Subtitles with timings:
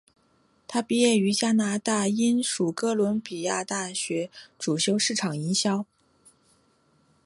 [0.67, 5.85] 她毕业于加拿大英属哥伦比亚大学主修市场营销。